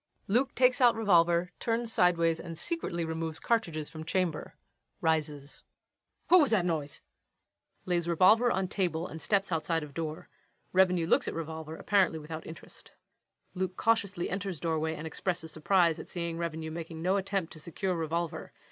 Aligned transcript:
LUKE. 0.27 0.55
[Takes 0.55 0.81
out 0.81 0.95
revolver, 0.95 1.51
turns 1.59 1.93
sidewise 1.93 2.39
and 2.39 2.57
secretly 2.57 3.05
removes 3.05 3.39
cartridges 3.39 3.87
from 3.87 4.03
chamber. 4.03 4.55
Rises.] 4.99 5.61
What 6.29 6.39
wuz 6.39 6.47
that 6.49 6.65
noise? 6.65 7.01
[Lays 7.85 8.07
revolver 8.09 8.51
on 8.51 8.67
table 8.67 9.05
and 9.05 9.21
steps 9.21 9.51
outside 9.51 9.83
of 9.83 9.93
door. 9.93 10.27
REVENUE 10.73 11.05
looks 11.05 11.27
at 11.27 11.35
revolver, 11.35 11.75
apparently 11.75 12.17
without 12.17 12.47
interest. 12.47 12.93
[LUKE 13.53 13.77
cautiously 13.77 14.27
enters 14.27 14.59
doorway 14.59 14.95
and 14.95 15.05
expresses 15.05 15.51
surprise 15.51 15.99
at 15.99 16.07
seeing 16.07 16.39
REVENUE 16.39 16.71
_making 16.71 16.95
no 17.03 17.17
attempt 17.17 17.53
to 17.53 17.59
secure 17.59 17.93
revolver. 17.93 18.53